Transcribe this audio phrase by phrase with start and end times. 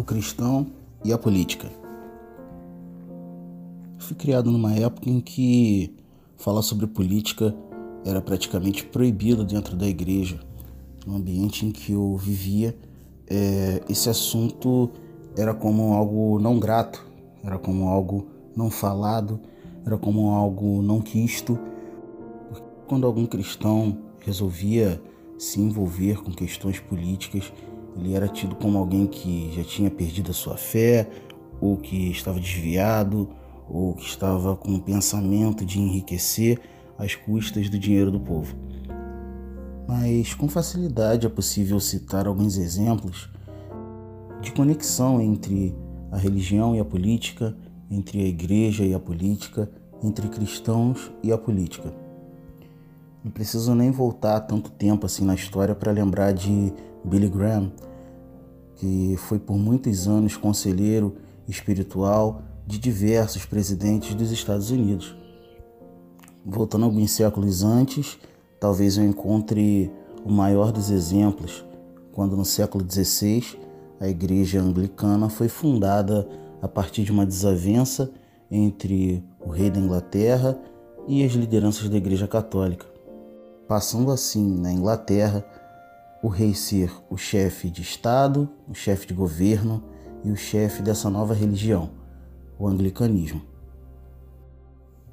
[0.00, 0.66] o cristão
[1.04, 1.68] e a política.
[3.98, 5.94] Fui criado numa época em que
[6.38, 7.54] falar sobre política
[8.02, 10.40] era praticamente proibido dentro da igreja.
[11.06, 12.74] No ambiente em que eu vivia,
[13.28, 14.90] é, esse assunto
[15.36, 17.06] era como algo não grato,
[17.44, 18.26] era como algo
[18.56, 19.38] não falado,
[19.84, 21.58] era como algo não quisto.
[22.86, 25.00] Quando algum cristão resolvia
[25.38, 27.52] se envolver com questões políticas,
[28.00, 31.08] ele era tido como alguém que já tinha perdido a sua fé,
[31.60, 33.28] ou que estava desviado,
[33.68, 36.58] ou que estava com o pensamento de enriquecer
[36.98, 38.56] às custas do dinheiro do povo.
[39.86, 43.28] Mas com facilidade é possível citar alguns exemplos
[44.40, 45.76] de conexão entre
[46.10, 47.54] a religião e a política,
[47.90, 49.70] entre a igreja e a política,
[50.02, 51.92] entre cristãos e a política.
[53.22, 56.72] Não preciso nem voltar tanto tempo assim na história para lembrar de
[57.04, 57.70] Billy Graham,
[58.80, 61.14] que foi por muitos anos conselheiro
[61.46, 65.14] espiritual de diversos presidentes dos Estados Unidos.
[66.46, 68.18] Voltando alguns séculos antes,
[68.58, 69.92] talvez eu encontre
[70.24, 71.62] o maior dos exemplos,
[72.10, 73.44] quando no século XVI
[74.00, 76.26] a Igreja Anglicana foi fundada
[76.62, 78.10] a partir de uma desavença
[78.50, 80.58] entre o rei da Inglaterra
[81.06, 82.86] e as lideranças da Igreja Católica,
[83.68, 85.44] passando assim na Inglaterra
[86.22, 89.82] o rei ser o chefe de Estado, o chefe de governo
[90.22, 91.90] e o chefe dessa nova religião,
[92.58, 93.42] o anglicanismo.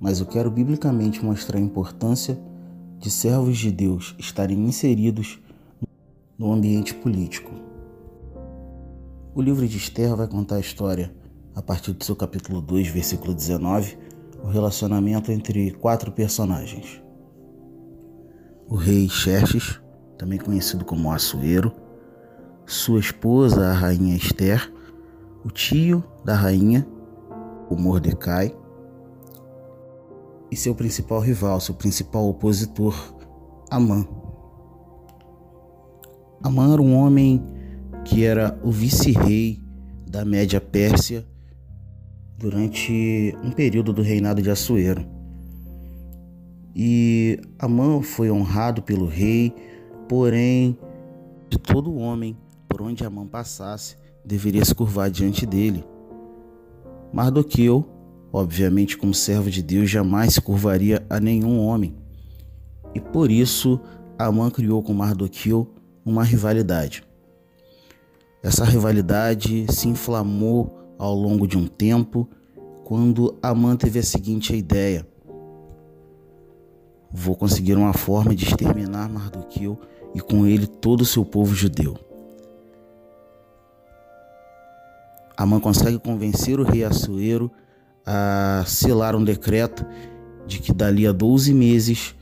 [0.00, 2.38] Mas eu quero biblicamente mostrar a importância
[2.98, 5.40] de servos de Deus estarem inseridos
[6.36, 7.52] no ambiente político.
[9.34, 11.14] O livro de Esther vai contar a história,
[11.54, 13.96] a partir do seu capítulo 2, versículo 19,
[14.42, 17.00] o relacionamento entre quatro personagens.
[18.68, 19.80] O rei Xerxes,
[20.18, 21.72] também conhecido como Assuero,
[22.66, 24.70] sua esposa, a rainha Esther,
[25.44, 26.86] o tio da rainha,
[27.70, 28.54] o Mordecai,
[30.50, 33.14] e seu principal rival, seu principal opositor,
[33.70, 34.06] Amã.
[36.42, 37.42] Amã era um homem
[38.04, 39.62] que era o vice-rei
[40.06, 41.26] da Média Pérsia
[42.36, 45.06] durante um período do reinado de Assuero.
[46.74, 49.54] E Amã foi honrado pelo rei
[50.08, 50.78] Porém,
[51.50, 52.36] de todo homem,
[52.66, 55.84] por onde a mão passasse, deveria se curvar diante dele.
[57.12, 57.86] Mardoqueu,
[58.32, 61.94] obviamente como servo de Deus, jamais se curvaria a nenhum homem.
[62.94, 63.80] E por isso,
[64.18, 65.72] Amã criou com Mardoqueu
[66.04, 67.02] uma rivalidade.
[68.42, 72.28] Essa rivalidade se inflamou ao longo de um tempo,
[72.84, 75.06] quando Amã teve a seguinte ideia:
[77.10, 79.78] Vou conseguir uma forma de exterminar Mardoqueu
[80.14, 81.96] e com ele todo o seu povo judeu.
[85.36, 87.50] Amã consegue convencer o rei Assuero
[88.04, 89.86] a selar um decreto
[90.46, 92.14] de que dali a 12 meses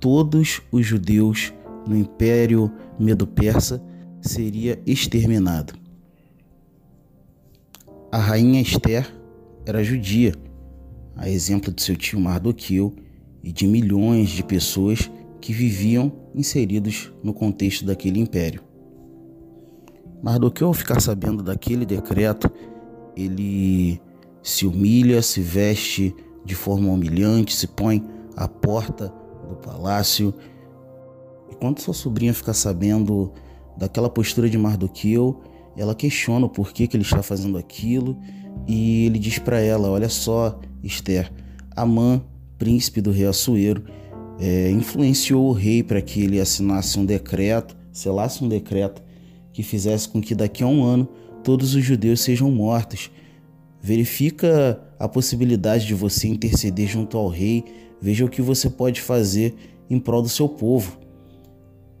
[0.00, 1.52] todos os judeus
[1.86, 3.82] no Império Medo-Persa
[4.20, 5.74] seria exterminado.
[8.10, 9.08] A rainha Esther
[9.64, 10.34] era judia,
[11.16, 12.94] a exemplo de seu tio Mardoqueu
[13.42, 18.62] e de milhões de pessoas que viviam inseridos no contexto daquele império.
[20.22, 22.50] Mardoqueu, ao ficar sabendo daquele decreto,
[23.16, 24.00] ele
[24.42, 26.14] se humilha, se veste
[26.44, 28.04] de forma humilhante, se põe
[28.36, 29.12] à porta
[29.48, 30.34] do palácio.
[31.50, 33.32] E quando sua sobrinha fica sabendo
[33.76, 35.40] daquela postura de Mardoqueu,
[35.76, 38.18] ela questiona o porquê que ele está fazendo aquilo
[38.66, 41.32] e ele diz para ela: Olha só, Esther,
[41.74, 42.22] Amã,
[42.60, 43.82] príncipe do rei Assuero,
[44.38, 49.02] é, influenciou o rei para que ele assinasse um decreto, selasse um decreto
[49.52, 51.08] que fizesse com que daqui a um ano
[51.42, 53.10] todos os judeus sejam mortos.
[53.82, 57.64] Verifica a possibilidade de você interceder junto ao rei,
[58.00, 59.54] veja o que você pode fazer
[59.88, 60.98] em prol do seu povo.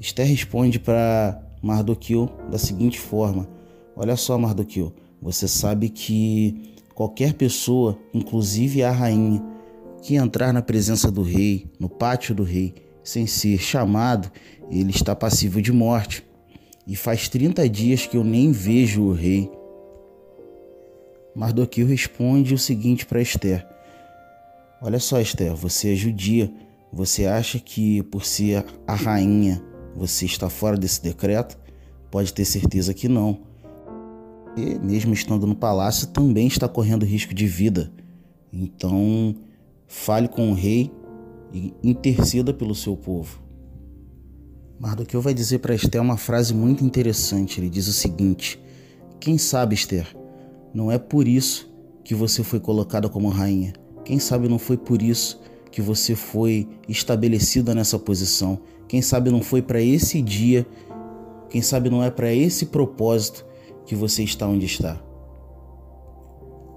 [0.00, 3.46] Esther responde para Mardoqueu da seguinte forma:
[3.94, 9.42] Olha só, Mardoqueu, você sabe que qualquer pessoa, inclusive a rainha,
[10.02, 14.30] que entrar na presença do rei, no pátio do rei, sem ser chamado,
[14.70, 16.24] ele está passivo de morte.
[16.86, 19.50] E faz 30 dias que eu nem vejo o rei.
[21.34, 23.66] Mardoqueu responde o seguinte para Esther:
[24.80, 26.52] Olha só, Esther, você é judia.
[26.92, 29.62] Você acha que por ser a rainha
[29.94, 31.58] você está fora desse decreto?
[32.10, 33.40] Pode ter certeza que não.
[34.56, 37.92] E mesmo estando no palácio, também está correndo risco de vida.
[38.52, 39.34] Então,
[39.86, 40.90] fale com o rei
[41.52, 43.40] e interceda pelo seu povo.
[44.78, 47.60] Mardoqueu vai dizer para Esté uma frase muito interessante.
[47.60, 48.60] Ele diz o seguinte:
[49.18, 50.06] Quem sabe, Esther,
[50.74, 51.70] não é por isso
[52.04, 53.72] que você foi colocada como rainha.
[54.04, 55.40] Quem sabe não foi por isso
[55.72, 58.60] que você foi estabelecida nessa posição.
[58.86, 60.66] Quem sabe não foi para esse dia,
[61.48, 63.44] quem sabe não é para esse propósito
[63.84, 65.00] que você está onde está.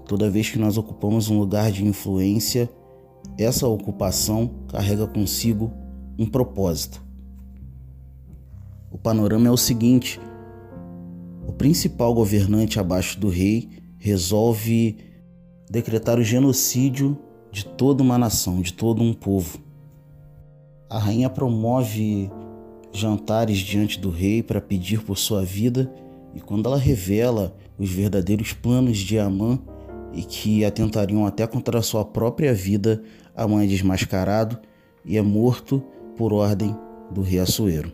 [0.06, 2.68] Toda vez que nós ocupamos um lugar de influência,
[3.38, 5.72] essa ocupação carrega consigo
[6.18, 7.02] um propósito.
[8.90, 10.20] O panorama é o seguinte:
[11.46, 14.98] o principal governante abaixo do rei resolve
[15.70, 17.16] decretar o genocídio
[17.52, 19.58] de toda uma nação, de todo um povo.
[20.88, 22.30] A rainha promove
[22.92, 25.92] jantares diante do rei para pedir por sua vida,
[26.34, 29.58] e quando ela revela os verdadeiros planos de Amã,
[30.12, 33.02] e que atentariam até contra sua própria vida,
[33.34, 34.58] a mãe é desmascarado
[35.04, 35.82] e é morto
[36.16, 36.76] por ordem
[37.10, 37.92] do rei Assuero.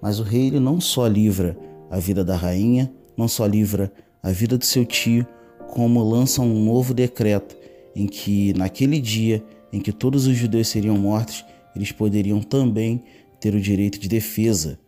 [0.00, 1.56] Mas o rei ele não só livra
[1.90, 3.92] a vida da rainha, não só livra
[4.22, 5.26] a vida do seu tio,
[5.68, 7.56] como lança um novo decreto
[7.96, 9.42] em que naquele dia
[9.72, 13.02] em que todos os judeus seriam mortos, eles poderiam também
[13.40, 14.78] ter o direito de defesa.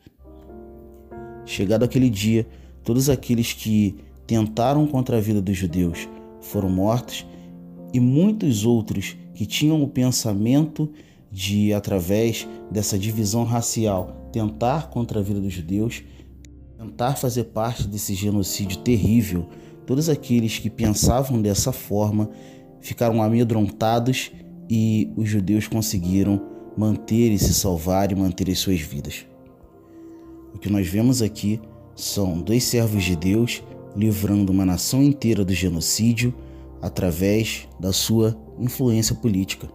[1.45, 2.47] Chegado aquele dia,
[2.85, 3.97] todos aqueles que
[4.27, 6.09] tentaram contra a vida dos judeus
[6.41, 7.27] foram mortos
[7.93, 10.91] e muitos outros que tinham o pensamento
[11.31, 16.03] de, através dessa divisão racial, tentar contra a vida dos judeus,
[16.79, 19.47] tentar fazer parte desse genocídio terrível,
[19.87, 22.31] todos aqueles que pensavam dessa forma
[22.81, 24.31] ficaram amedrontados
[24.69, 26.41] e os judeus conseguiram
[26.77, 29.27] manter e se salvar e manter as suas vidas.
[30.55, 31.61] O que nós vemos aqui
[31.95, 33.63] são dois servos de Deus
[33.97, 36.35] livrando uma nação inteira do genocídio
[36.83, 39.69] através da sua influência política.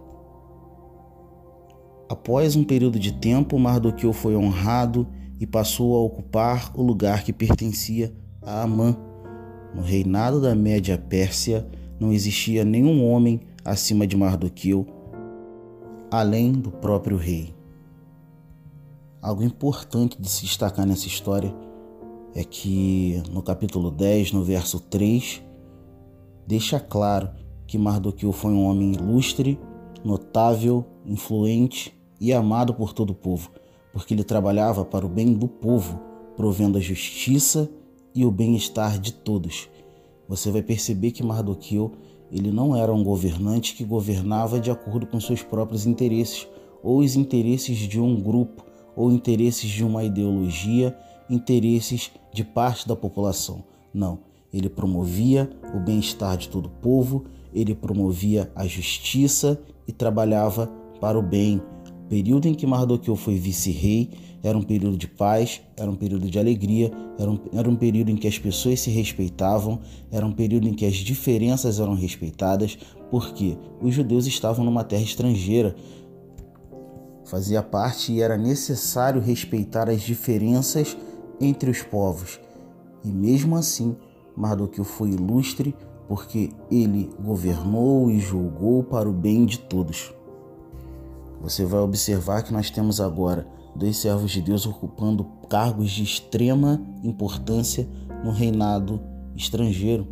[2.08, 5.06] Após um período de tempo, Mardoqueu foi honrado
[5.40, 8.96] e passou a ocupar o lugar que pertencia a Amã.
[9.74, 11.66] No reinado da Média Pérsia,
[11.98, 14.86] não existia nenhum homem acima de Mardoqueu,
[16.10, 17.54] além do próprio rei.
[19.20, 21.54] Algo importante de se destacar nessa história
[22.34, 25.42] é que no capítulo 10, no verso 3,
[26.46, 27.30] deixa claro
[27.66, 29.58] que Mardoqueu foi um homem ilustre,
[30.04, 33.50] notável, influente e amado por todo o povo,
[33.92, 36.00] porque ele trabalhava para o bem do povo,
[36.36, 37.70] provendo a justiça
[38.14, 39.68] e o bem-estar de todos.
[40.28, 41.92] Você vai perceber que Mardoqueu
[42.30, 46.48] ele não era um governante que governava de acordo com seus próprios interesses,
[46.82, 48.64] ou os interesses de um grupo,
[48.96, 50.96] ou interesses de uma ideologia
[51.28, 53.64] interesses de parte da população.
[53.92, 54.20] Não,
[54.52, 60.66] ele promovia o bem-estar de todo o povo, ele promovia a justiça e trabalhava
[61.00, 61.60] para o bem.
[62.04, 64.10] O período em que Mardoqueu foi vice-rei
[64.42, 68.10] era um período de paz, era um período de alegria, era um, era um período
[68.10, 69.80] em que as pessoas se respeitavam,
[70.10, 72.76] era um período em que as diferenças eram respeitadas,
[73.10, 75.76] porque os judeus estavam numa terra estrangeira,
[77.24, 80.96] fazia parte e era necessário respeitar as diferenças
[81.42, 82.40] entre os povos.
[83.04, 83.96] E mesmo assim,
[84.36, 85.74] Mardoqueu foi ilustre
[86.08, 90.14] porque ele governou e julgou para o bem de todos.
[91.40, 96.80] Você vai observar que nós temos agora dois servos de Deus ocupando cargos de extrema
[97.02, 97.88] importância
[98.24, 99.00] no reinado
[99.34, 100.06] estrangeiro.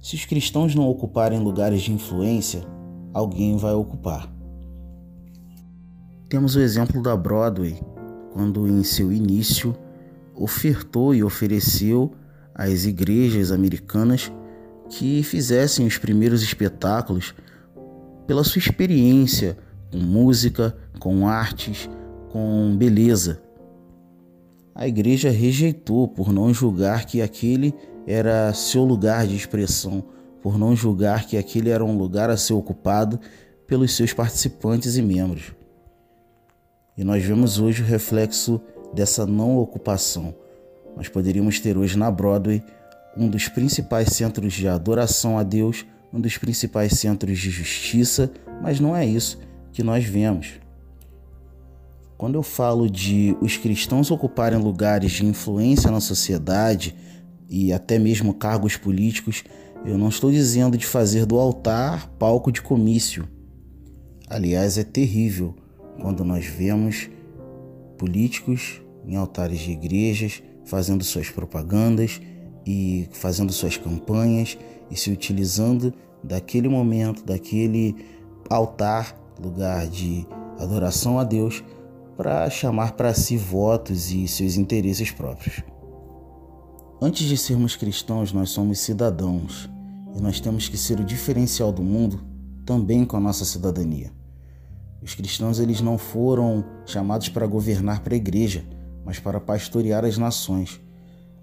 [0.00, 2.62] Se os cristãos não ocuparem lugares de influência,
[3.12, 4.32] alguém vai ocupar.
[6.28, 7.78] Temos o exemplo da Broadway,
[8.32, 9.74] quando em seu início
[10.40, 12.14] ofertou e ofereceu
[12.54, 14.32] às igrejas americanas
[14.88, 17.34] que fizessem os primeiros espetáculos
[18.26, 19.58] pela sua experiência
[19.92, 21.90] com música, com artes,
[22.30, 23.42] com beleza.
[24.74, 27.74] A igreja rejeitou por não julgar que aquele
[28.06, 30.02] era seu lugar de expressão,
[30.40, 33.20] por não julgar que aquele era um lugar a ser ocupado
[33.66, 35.52] pelos seus participantes e membros.
[36.96, 38.60] E nós vemos hoje o reflexo
[38.92, 40.34] dessa não ocupação.
[40.96, 42.62] Nós poderíamos ter hoje na Broadway
[43.16, 48.30] um dos principais centros de adoração a Deus, um dos principais centros de justiça,
[48.62, 49.38] mas não é isso
[49.72, 50.60] que nós vemos.
[52.16, 56.94] Quando eu falo de os cristãos ocuparem lugares de influência na sociedade
[57.48, 59.42] e até mesmo cargos políticos,
[59.86, 63.26] eu não estou dizendo de fazer do altar palco de comício.
[64.28, 65.54] Aliás, é terrível
[66.00, 67.08] quando nós vemos
[68.00, 72.18] políticos em altares de igrejas, fazendo suas propagandas
[72.66, 74.56] e fazendo suas campanhas
[74.90, 75.92] e se utilizando
[76.24, 77.94] daquele momento, daquele
[78.48, 80.26] altar, lugar de
[80.58, 81.62] adoração a Deus,
[82.16, 85.62] para chamar para si votos e seus interesses próprios.
[87.02, 89.68] Antes de sermos cristãos, nós somos cidadãos
[90.16, 92.22] e nós temos que ser o diferencial do mundo
[92.64, 94.19] também com a nossa cidadania.
[95.02, 98.64] Os cristãos eles não foram chamados para governar para a igreja,
[99.04, 100.80] mas para pastorear as nações.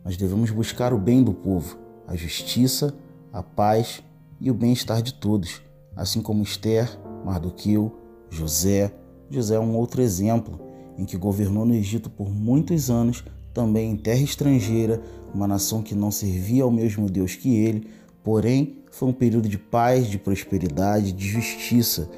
[0.05, 2.93] Nós devemos buscar o bem do povo, a justiça,
[3.33, 4.01] a paz
[4.39, 5.61] e o bem-estar de todos,
[5.95, 7.93] assim como Esther, Mardoqueu,
[8.29, 8.93] José.
[9.29, 10.61] José é um outro exemplo
[10.97, 13.23] em que governou no Egito por muitos anos,
[13.53, 15.01] também em terra estrangeira,
[15.33, 17.87] uma nação que não servia ao mesmo Deus que ele,
[18.23, 22.09] porém foi um período de paz, de prosperidade, de justiça.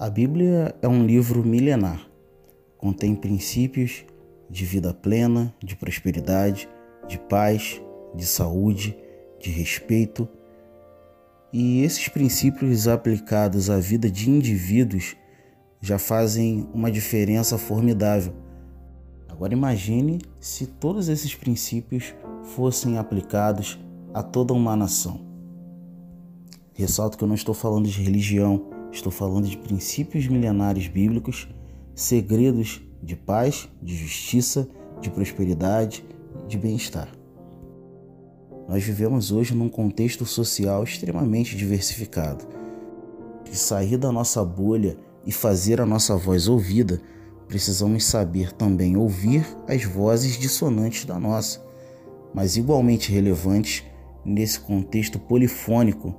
[0.00, 2.08] A Bíblia é um livro milenar,
[2.78, 4.06] contém princípios
[4.48, 6.66] de vida plena, de prosperidade,
[7.06, 7.82] de paz,
[8.14, 8.96] de saúde,
[9.38, 10.26] de respeito.
[11.52, 15.16] E esses princípios aplicados à vida de indivíduos
[15.82, 18.32] já fazem uma diferença formidável.
[19.28, 23.78] Agora imagine se todos esses princípios fossem aplicados
[24.14, 25.20] a toda uma nação.
[26.72, 31.48] Ressalto que eu não estou falando de religião, estou falando de princípios milenares bíblicos,
[31.94, 34.68] segredos de paz, de justiça,
[35.00, 36.04] de prosperidade,
[36.48, 37.08] de bem-estar.
[38.68, 42.46] Nós vivemos hoje num contexto social extremamente diversificado.
[43.50, 47.00] E sair da nossa bolha e fazer a nossa voz ouvida,
[47.48, 51.60] precisamos saber também ouvir as vozes dissonantes da nossa,
[52.32, 53.82] mas igualmente relevantes
[54.24, 56.14] nesse contexto polifônico,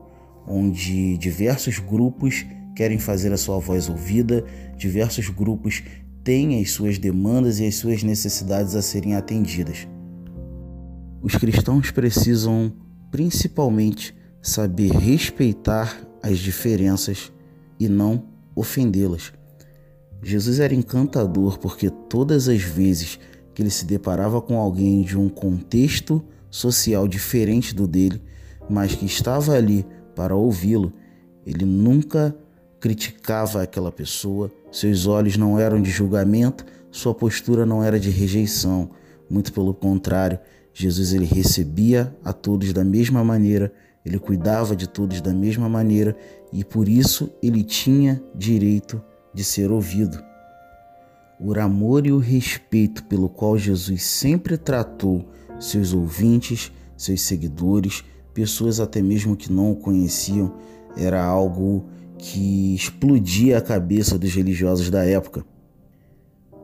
[0.45, 4.43] onde diversos grupos querem fazer a sua voz ouvida,
[4.77, 5.83] diversos grupos
[6.23, 9.87] têm as suas demandas e as suas necessidades a serem atendidas.
[11.21, 12.73] Os cristãos precisam
[13.11, 17.31] principalmente saber respeitar as diferenças
[17.79, 18.25] e não
[18.55, 19.33] ofendê-las.
[20.23, 23.19] Jesus era encantador porque todas as vezes
[23.53, 28.21] que ele se deparava com alguém de um contexto social diferente do dele,
[28.69, 29.85] mas que estava ali
[30.15, 30.93] para ouvi-lo,
[31.45, 32.35] ele nunca
[32.81, 38.89] criticava aquela pessoa, seus olhos não eram de julgamento, sua postura não era de rejeição,
[39.29, 40.39] muito pelo contrário,
[40.73, 43.71] Jesus ele recebia a todos da mesma maneira,
[44.03, 46.17] ele cuidava de todos da mesma maneira
[46.51, 50.21] e por isso ele tinha direito de ser ouvido.
[51.39, 58.79] O amor e o respeito pelo qual Jesus sempre tratou seus ouvintes, seus seguidores, pessoas
[58.79, 60.55] até mesmo que não o conheciam,
[60.97, 61.85] era algo
[62.21, 65.43] que explodia a cabeça dos religiosos da época.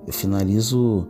[0.06, 1.08] Eu finalizo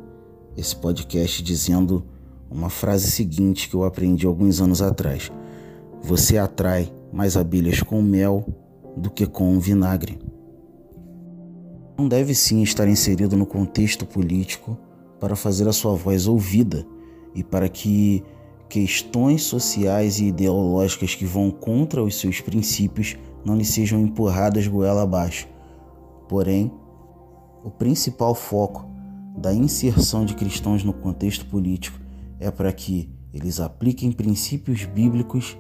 [0.56, 2.06] esse podcast dizendo
[2.50, 5.30] uma frase seguinte que eu aprendi alguns anos atrás.
[6.02, 8.48] Você atrai mais abelhas com mel
[8.96, 10.18] do que com vinagre.
[11.98, 14.78] Não deve sim estar inserido no contexto político
[15.20, 16.88] para fazer a sua voz ouvida
[17.36, 18.24] e para que
[18.70, 25.04] questões sociais e ideológicas que vão contra os seus princípios não lhe sejam empurradas goela
[25.04, 25.48] abaixo.
[26.28, 26.70] Porém,
[27.64, 28.86] o principal foco
[29.38, 31.98] da inserção de cristãos no contexto político
[32.42, 35.58] é para que eles apliquem princípios bíblicos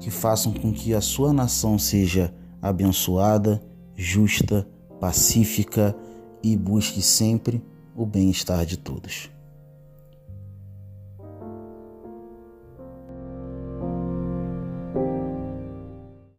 [0.00, 3.62] que façam com que a sua nação seja abençoada,
[3.94, 4.66] justa,
[4.98, 5.94] pacífica
[6.42, 7.62] e busque sempre
[7.94, 9.30] o bem-estar de todos.